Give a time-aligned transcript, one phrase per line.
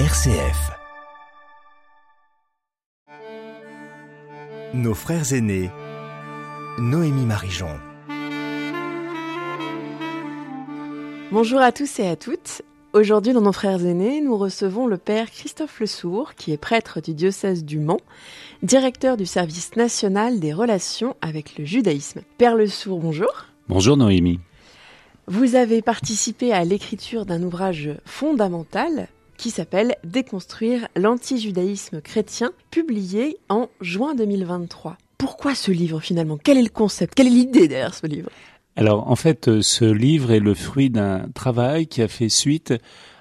[0.00, 0.72] RCF.
[4.74, 5.70] Nos frères aînés.
[6.80, 7.68] Noémie Marijon.
[11.30, 12.62] Bonjour à tous et à toutes.
[12.92, 17.14] Aujourd'hui, dans nos frères aînés, nous recevons le père Christophe Lesourd, qui est prêtre du
[17.14, 18.00] diocèse du Mans,
[18.64, 22.22] directeur du service national des relations avec le judaïsme.
[22.36, 23.46] Père Lesourd, bonjour.
[23.68, 24.40] Bonjour Noémie.
[25.28, 33.68] Vous avez participé à l'écriture d'un ouvrage fondamental qui s'appelle Déconstruire l'antijudaïsme chrétien, publié en
[33.80, 34.96] juin 2023.
[35.18, 36.38] Pourquoi ce livre finalement?
[36.42, 37.14] Quel est le concept?
[37.14, 38.30] Quelle est l'idée derrière ce livre?
[38.76, 42.74] Alors en fait, euh, ce livre est le fruit d'un travail qui a fait suite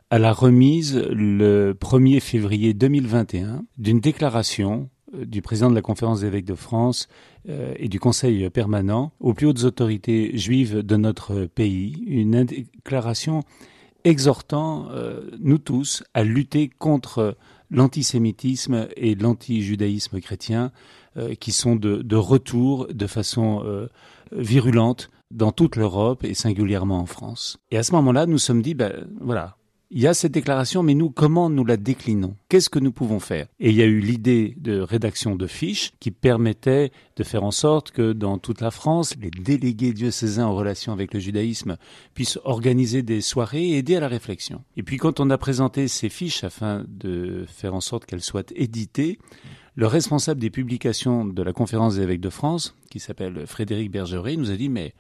[0.09, 6.21] à la remise le 1er février 2021 d'une déclaration euh, du président de la conférence
[6.21, 7.07] des évêques de France
[7.49, 13.43] euh, et du Conseil permanent aux plus hautes autorités juives de notre pays, une déclaration
[14.03, 17.37] exhortant euh, nous tous à lutter contre
[17.71, 20.71] l'antisémitisme et l'antijudaïsme chrétien
[21.39, 23.87] qui sont de, de, retour de façon
[24.31, 27.57] virulente dans toute l'Europe et singulièrement en France.
[27.71, 29.57] Et à ce moment-là, nous sommes dit, ben voilà,
[29.95, 32.35] il y a cette déclaration, mais nous, comment nous la déclinons?
[32.49, 33.45] Qu'est-ce que nous pouvons faire?
[33.59, 37.51] Et il y a eu l'idée de rédaction de fiches qui permettait de faire en
[37.51, 41.77] sorte que dans toute la France, les délégués diocésains en relation avec le judaïsme
[42.15, 44.63] puissent organiser des soirées et aider à la réflexion.
[44.77, 48.41] Et puis quand on a présenté ces fiches afin de faire en sorte qu'elles soient
[48.55, 49.19] éditées,
[49.75, 54.37] le responsable des publications de la conférence des évêques de France, qui s'appelle Frédéric Bergeret,
[54.37, 54.95] nous a dit mais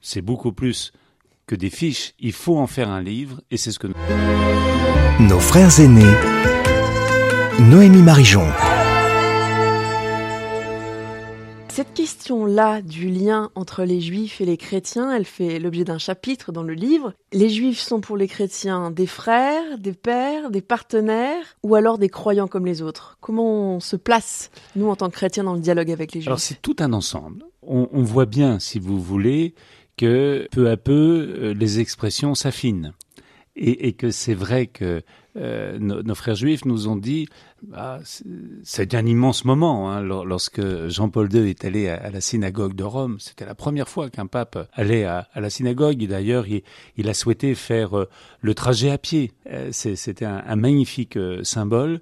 [0.00, 0.92] c'est beaucoup plus
[1.46, 3.94] que des fiches, il faut en faire un livre, et c'est ce que nous...
[5.20, 6.02] Nos frères aînés,
[7.60, 8.46] Noémie Marijon.
[11.68, 16.52] Cette question-là du lien entre les juifs et les chrétiens, elle fait l'objet d'un chapitre
[16.52, 17.14] dans le livre.
[17.32, 22.08] Les juifs sont pour les chrétiens des frères, des pères, des partenaires, ou alors des
[22.08, 25.60] croyants comme les autres Comment on se place, nous, en tant que chrétiens, dans le
[25.60, 26.28] dialogue avec les juifs?
[26.28, 27.44] Alors c'est tout un ensemble.
[27.62, 29.54] On, on voit bien, si vous voulez,
[29.96, 32.92] que peu à peu euh, les expressions s'affinent
[33.56, 35.02] et, et, que c'est vrai que
[35.36, 37.28] euh, nos, frères juifs nous ont dit
[37.72, 37.98] ah,
[38.62, 43.16] c'est un immense moment hein, lorsque Jean-Paul II est allé à, la synagogue de Rome.
[43.20, 46.04] C'était la première fois qu'un pape allait à, à la synagogue.
[46.06, 46.62] D'ailleurs, il,
[46.96, 48.08] il, a souhaité faire euh,
[48.40, 49.32] le trajet à pied.
[49.50, 52.00] Euh, C'était un, un, magnifique euh, symbole.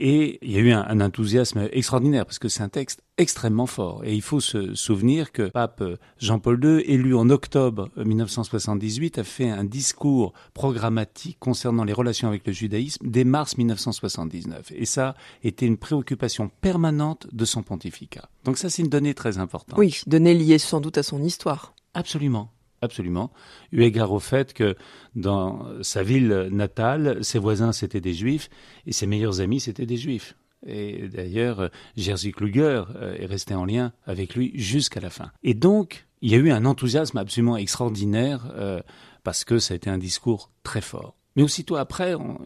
[0.00, 3.66] Et il y a eu un, un enthousiasme extraordinaire parce que c'est un texte extrêmement
[3.66, 4.04] fort.
[4.04, 5.82] Et il faut se souvenir que pape
[6.18, 12.46] Jean-Paul II, élu en octobre 1978, a fait un discours programmatique concernant les relations avec
[12.46, 14.72] le judaïsme dès mars 1979.
[14.74, 18.28] Et ça était une préoccupation permanente de son pontificat.
[18.44, 19.78] Donc ça, c'est une donnée très importante.
[19.78, 21.74] Oui, donnée liée sans doute à son histoire.
[21.94, 22.50] Absolument.
[22.80, 23.32] Absolument.
[23.72, 24.76] Eu égard au fait que
[25.14, 28.50] dans sa ville natale, ses voisins c'étaient des juifs
[28.86, 30.36] et ses meilleurs amis c'étaient des juifs.
[30.66, 32.82] Et d'ailleurs, Jerzy Kluger
[33.18, 35.30] est resté en lien avec lui jusqu'à la fin.
[35.44, 38.80] Et donc, il y a eu un enthousiasme absolument extraordinaire euh,
[39.22, 41.16] parce que ça a été un discours très fort.
[41.36, 42.38] Mais aussitôt après, on,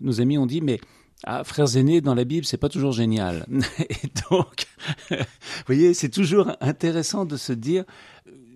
[0.00, 0.78] nos amis ont dit, mais
[1.24, 3.46] ah, frères aînés dans la Bible, c'est pas toujours génial.
[3.80, 4.66] Et donc,
[5.10, 5.16] vous
[5.66, 7.84] voyez, c'est toujours intéressant de se dire,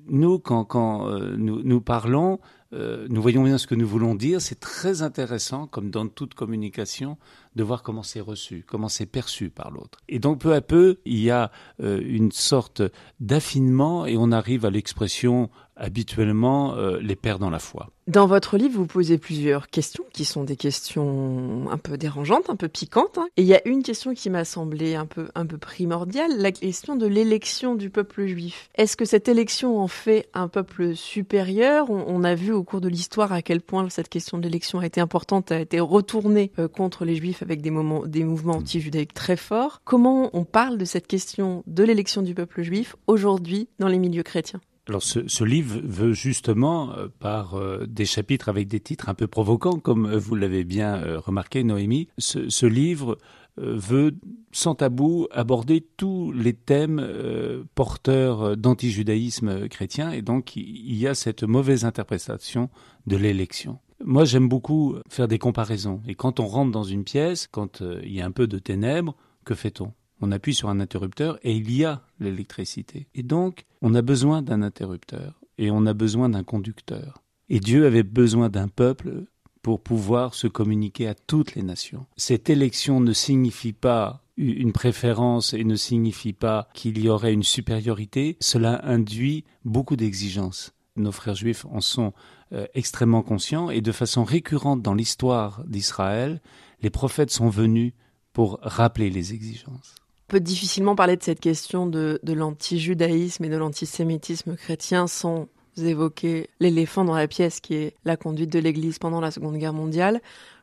[0.09, 2.39] nous, quand, euh, nous, nous, parlons,
[2.73, 4.41] euh, nous voyons bien ce que nous voulons dire.
[4.41, 7.19] C'est très intéressant, comme dans toute communication,
[7.57, 9.99] de voir comment c'est reçu, comment c'est perçu par l'autre.
[10.09, 11.51] Et donc, peu à peu, il y a
[11.83, 12.83] euh, une sorte
[13.21, 17.91] d'affinement et on arrive à l'expression habituellement euh, les pères dans la foi.
[18.07, 22.57] Dans votre livre, vous posez plusieurs questions qui sont des questions un peu dérangeantes, un
[22.57, 23.17] peu piquantes.
[23.17, 23.29] Hein.
[23.39, 27.07] Et il y a une question qui m'a semblé un peu, primordiale, la question de
[27.07, 28.69] l'élection du peuple juif.
[28.75, 31.89] Est-ce que cette élection en fait un peuple supérieur?
[31.89, 34.81] On, on, a vu au cours de l'histoire à quel point cette question de l'élection
[34.81, 38.57] a été importante, a été retournée euh, contre les juifs avec des, moments, des mouvements
[38.57, 39.81] anti-judaïques très forts.
[39.85, 44.23] Comment on parle de cette question de l'élection du peuple juif aujourd'hui dans les milieux
[44.23, 44.61] chrétiens?
[44.89, 49.27] Alors ce, livre veut justement, euh, par euh, des chapitres avec des titres un peu
[49.27, 53.19] provocants, comme vous l'avez bien euh, remarqué, Noémie, ce, ce livre
[53.61, 54.17] euh, veut,
[54.51, 61.15] sans tabou, aborder tous les thèmes euh, porteurs d'antijudaïsme chrétien, et donc il y a
[61.15, 62.69] cette mauvaise interprétation
[63.07, 63.79] de l'élection.
[64.05, 68.01] Moi, j'aime beaucoup faire des comparaisons, et quand on rentre dans une pièce, quand euh,
[68.03, 69.15] il y a un peu de ténèbres,
[69.45, 69.93] que fait-on?
[70.21, 73.07] On appuie sur un interrupteur et il y a l'électricité.
[73.15, 77.23] Et donc, on a besoin d'un interrupteur et on a besoin d'un conducteur.
[77.49, 79.27] Et Dieu avait besoin d'un peuple
[79.63, 82.07] pour pouvoir se communiquer à toutes les nations.
[82.17, 87.45] Cette élection ne signifie pas une préférence et ne signifie pas qu'il y aurait une
[87.45, 90.75] supériorité, cela induit beaucoup d'exigences.
[90.97, 92.13] Nos frères juifs en sont
[92.53, 96.41] euh, extrêmement conscients et de façon récurrente dans l'histoire d'Israël,
[96.83, 97.93] les prophètes sont venus
[98.33, 99.95] pour rappeler les exigences.
[100.29, 106.49] Peut difficilement parler de cette question de, de l'anti-judaïsme et de l'antisémitisme chrétien sans évoquer
[106.61, 110.21] l'éléphant dans la pièce qui est la conduite de l'Église pendant la Seconde Guerre mondiale.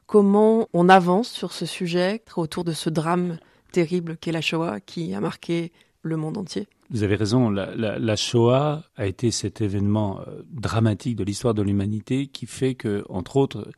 [0.07, 3.37] Comment on avance sur ce sujet autour de ce drame
[3.71, 5.71] terrible qu'est la Shoah qui a marqué
[6.01, 6.67] le monde entier?
[6.89, 11.53] Vous avez raison, la, la, la, Shoah a été cet événement euh, dramatique de l'histoire
[11.53, 13.69] de l'humanité qui fait que, entre autres,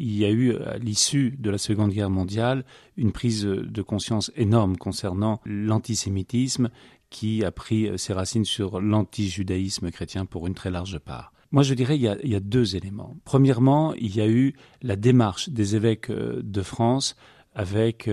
[0.00, 2.64] il y a eu, à l'issue de la Seconde Guerre mondiale,
[2.96, 6.70] une prise de conscience énorme concernant l'antisémitisme
[7.10, 11.34] qui a pris euh, ses racines sur l'antijudaïsme chrétien pour une très large part.
[11.52, 13.14] Moi, je dirais il y, a, y a deux éléments.
[13.24, 17.14] Premièrement, il y a eu la démarche des évêques euh, de France
[17.52, 18.08] avec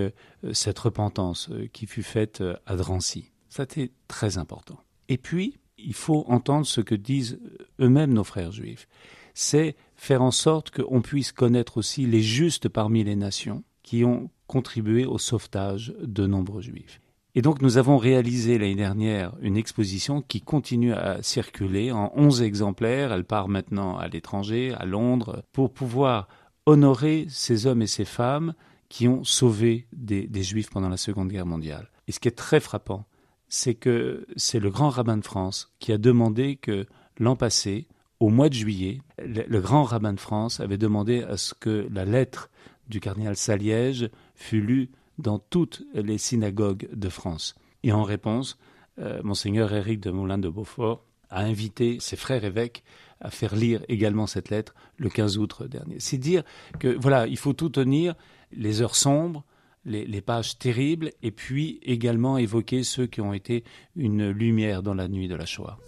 [0.52, 3.32] cette repentance qui fut faite à Drancy.
[3.50, 4.80] C'était très important.
[5.10, 7.40] Et puis, il faut entendre ce que disent
[7.80, 8.88] eux-mêmes nos frères juifs.
[9.36, 14.30] C'est faire en sorte qu'on puisse connaître aussi les justes parmi les nations qui ont
[14.48, 17.02] contribué au sauvetage de nombreux juifs.
[17.36, 22.42] Et donc nous avons réalisé l'année dernière une exposition qui continue à circuler en 11
[22.42, 23.12] exemplaires.
[23.12, 26.28] Elle part maintenant à l'étranger, à Londres, pour pouvoir
[26.66, 28.54] honorer ces hommes et ces femmes
[28.90, 31.90] qui ont sauvé des, des juifs pendant la Seconde Guerre mondiale.
[32.08, 33.06] Et ce qui est très frappant,
[33.50, 36.86] c'est que c'est le grand rabbin de France qui a demandé que
[37.20, 37.88] l'an passé,
[38.20, 42.06] au mois de juillet, le, grand rabbin de France avait demandé à ce que la
[42.06, 42.50] lettre
[42.90, 47.56] du cardinal Saliège fût lue dans toutes les synagogues de France.
[47.84, 48.58] Et en réponse,
[49.00, 52.84] euh, monseigneur Éric de Moulin de Beaufort a invité ses frères évêques
[53.20, 56.00] à faire lire également cette lettre le 15 août dernier.
[56.00, 56.44] C'est dire
[56.80, 58.16] que voilà, il faut tout tenir
[58.52, 59.44] les heures sombres,
[59.86, 63.64] les, pages terribles et puis également évoquer ceux qui ont été
[63.96, 65.80] une lumière dans la nuit de la Shoah.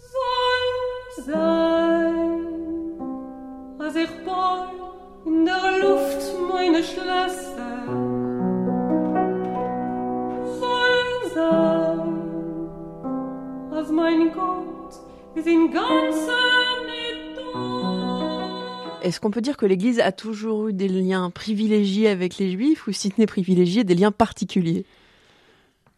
[19.02, 22.86] Est-ce qu'on peut dire que l'Église a toujours eu des liens privilégiés avec les Juifs
[22.86, 24.84] ou si ce n'est privilégié, des liens particuliers?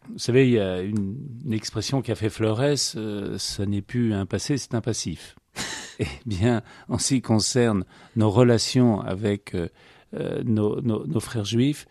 [0.09, 1.17] Vous savez, il y a une,
[1.51, 5.35] expression qui a fait Fleurès, euh, ça n'est plus un passé, c'est un passif.
[5.99, 7.85] eh bien, en ce qui concerne
[8.15, 9.69] nos relations avec euh,
[10.15, 11.87] euh, nos, frères juifs,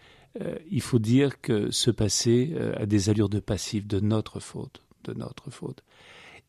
[0.70, 5.12] il faut dire que ce passé a des allures de passif, de notre faute, de
[5.12, 5.85] notre faute.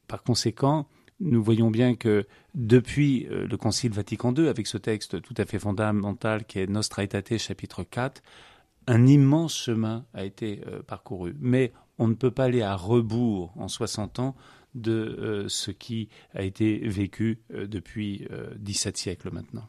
[0.08, 0.88] Par conséquent,
[1.20, 2.26] nous voyons bien que
[2.56, 7.04] depuis le Concile Vatican II, avec ce texte tout à fait fondamental qui est Nostra
[7.04, 8.24] Aetate chapitre 4,
[8.88, 11.36] un immense chemin a été euh, parcouru.
[11.40, 14.36] Mais on ne peut pas aller à rebours en 60 ans
[14.76, 18.28] de euh, ce qui a été vécu depuis
[18.58, 19.68] 17 siècles maintenant.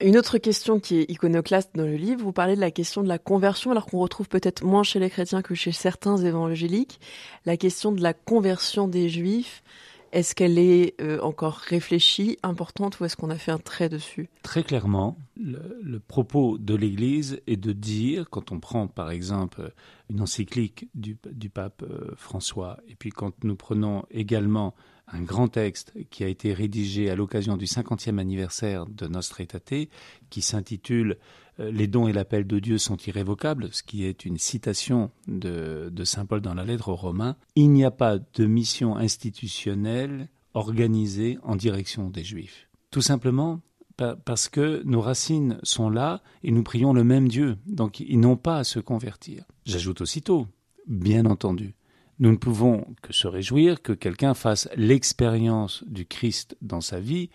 [0.00, 3.08] Une autre question qui est iconoclaste dans le livre, vous parlez de la question de
[3.08, 7.00] la conversion, alors qu'on retrouve peut-être moins chez les chrétiens que chez certains évangéliques,
[7.46, 9.62] la question de la conversion des juifs
[10.12, 14.28] est-ce qu'elle est euh, encore réfléchie, importante, ou est-ce qu'on a fait un trait dessus?
[14.42, 19.72] Très clairement, le, propos de l'Église est de dire, quand on prend par exemple
[20.10, 21.16] une encyclique du,
[21.48, 24.74] pape euh, François, et puis quand nous prenons également
[25.08, 29.88] un grand texte qui a été rédigé à l'occasion du 50e anniversaire de Nostra Aetate,
[30.30, 31.18] qui s'intitule
[31.60, 35.90] euh, Les dons et l'appel de Dieu sont irrévocables, ce qui est une citation de,
[35.92, 37.36] de Saint Paul dans la lettre aux Romains.
[37.54, 42.68] Il n'y a pas de mission institutionnelle organisée en direction des Juifs.
[42.90, 43.60] Tout simplement
[43.96, 48.36] parce que nos racines sont là et nous prions le même Dieu, donc ils n'ont
[48.36, 49.44] pas à se convertir.
[49.66, 50.46] J'ajoute aussitôt,
[50.86, 51.74] bien entendu,
[52.20, 57.30] nous ne pouvons que se réjouir que quelqu'un fasse l'expérience du Christ dans sa vie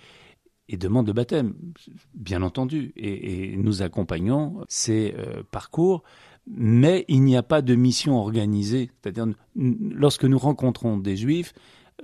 [0.70, 1.54] et demande le baptême,
[2.14, 6.04] bien entendu, et, nous accompagnons ces euh, parcours,
[6.48, 8.92] mais il n'y a pas de mission organisée.
[9.02, 11.54] C'est-à-dire, lorsque nous rencontrons des juifs,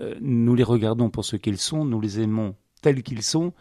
[0.01, 3.53] euh, nous les regardons pour ce qu'ils sont, nous les aimons tels qu'ils sont,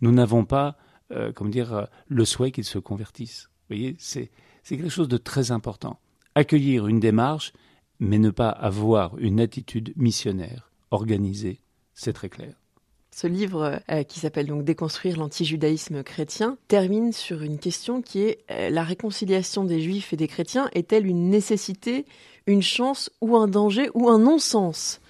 [0.00, 0.76] nous n'avons pas,
[1.10, 3.50] euh, dire, le souhait qu'ils se convertissent.
[3.62, 4.30] Vous voyez, c'est
[4.68, 5.98] quelque chose de très important.
[6.34, 7.52] Accueillir une démarche
[8.02, 11.60] mais ne pas avoir une attitude missionnaire organisée,
[11.94, 12.54] c'est très clair.
[13.14, 18.38] Ce livre, euh, qui s'appelle donc Déconstruire l'antijudaïsme chrétien, termine sur une question qui est
[18.50, 22.06] euh, la réconciliation des juifs et des chrétiens est-elle une nécessité,
[22.46, 25.00] une chance ou un danger ou un non-sens?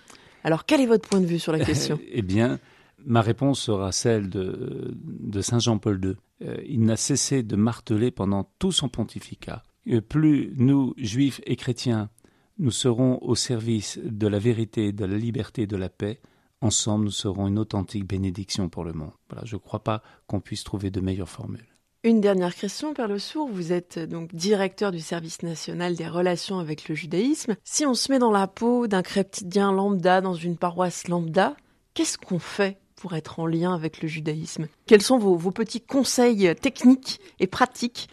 [0.44, 1.98] Alors quel est votre point de vue sur la question?
[2.12, 2.58] Eh bien,
[3.06, 6.14] ma réponse sera celle de, de Saint Jean-Paul II.
[6.46, 9.62] Euh, il n'a cessé de marteler pendant tout son pontificat
[10.08, 12.10] plus nous, juifs et chrétiens,
[12.58, 16.20] nous serons au service de la vérité, de la liberté, de la paix.
[16.60, 19.10] Ensemble, nous serons une authentique bénédiction pour le monde.
[19.28, 21.66] Voilà, je ne crois pas qu'on puisse trouver de meilleures formules.
[22.04, 23.48] Une dernière question, Père Le Sourd.
[23.48, 27.56] Vous êtes donc directeur du service national des relations avec le judaïsme.
[27.62, 31.56] Si on se met dans la peau d'un chrétien lambda dans une paroisse lambda,
[31.94, 34.66] qu'est-ce qu'on fait pour être en lien avec le judaïsme?
[34.86, 38.08] Quels sont vos petits conseils techniques et pratiques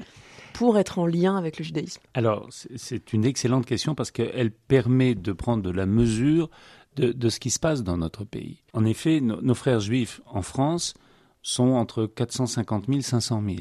[0.59, 5.15] pour être en lien avec le judaïsme Alors, c'est une excellente question parce qu'elle permet
[5.15, 6.49] de prendre de la mesure
[6.97, 8.61] de, ce qui se passe dans notre pays.
[8.73, 10.95] En effet, no, nos frères juifs en France
[11.43, 13.59] sont entre 450 000 et 500 000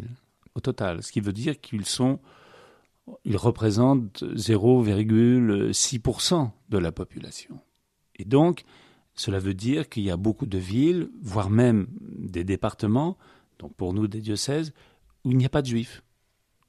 [0.57, 1.85] au total, ce qui veut dire qu'ils
[3.37, 7.61] représentent 0,6% de la population.
[8.17, 8.65] Et donc,
[9.15, 13.17] cela veut dire qu'il y a beaucoup de villes, voire même des départements,
[13.61, 14.73] donc pour nous des diocèses,
[15.25, 16.03] où il n'y a pas de juifs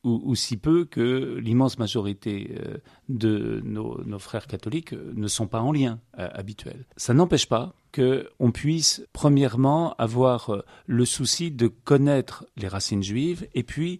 [0.04, 2.78] ou, si peu que l'immense majorité euh,
[3.10, 6.86] de nos, frères catholiques euh, ne sont pas en lien euh, habituel.
[6.96, 13.64] Ça n'empêche pas qu'on puisse, premièrement, avoir le souci de connaître les racines juives et
[13.64, 14.00] puis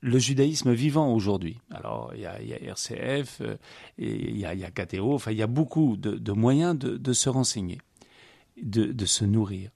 [0.00, 1.60] le judaïsme vivant aujourd'hui.
[1.70, 3.40] Alors, il y, a, RCF,
[3.98, 7.78] il, y a, KTO, enfin, il y a beaucoup de, moyens de, se renseigner,
[8.56, 9.70] de se nourrir.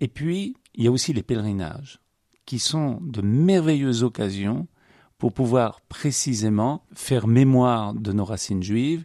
[0.00, 2.00] Et puis, il y a aussi les pèlerinages,
[2.44, 4.66] qui sont de merveilleuses occasions
[5.22, 9.04] pour pouvoir précisément faire mémoire de nos racines juives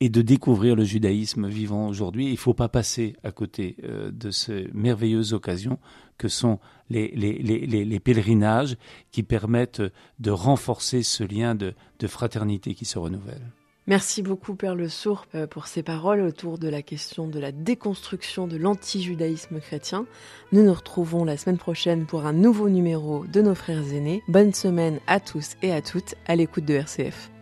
[0.00, 2.28] et de découvrir le judaïsme vivant aujourd'hui.
[2.28, 5.78] Il ne faut pas passer à côté euh, de ces merveilleuses occasions
[6.16, 8.78] que sont les, pèlerinages
[9.10, 9.82] qui permettent
[10.18, 11.74] de renforcer ce lien de
[12.06, 13.52] fraternité qui se renouvelle.
[13.90, 17.50] Merci beaucoup, Père Le Sourd, euh, pour ces paroles autour de la question de la
[17.50, 20.06] déconstruction de l'anti-judaïsme chrétien.
[20.52, 24.22] Nous nous retrouvons la semaine prochaine pour un nouveau numéro de nos frères aînés.
[24.28, 27.32] Bonne semaine à tous et à toutes à l'écoute de RCF.